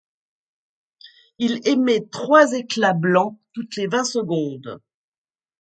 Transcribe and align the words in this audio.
Il 1.37 1.59
émet 1.67 2.03
trois 2.11 2.53
éclats 2.53 2.95
blancs 2.95 3.39
toutes 3.53 3.75
les 3.75 3.85
vingt 3.85 4.03
secondes. 4.03 4.81